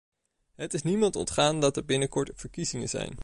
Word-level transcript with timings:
Het 0.55 0.73
is 0.73 0.81
niemand 0.81 1.15
ontgaan 1.15 1.59
dat 1.59 1.77
er 1.77 1.85
binnenkort 1.85 2.31
verkiezingen 2.35 2.89
zijn. 2.89 3.19